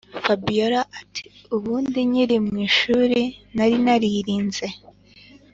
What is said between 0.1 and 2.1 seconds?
fabiora ati”ubundi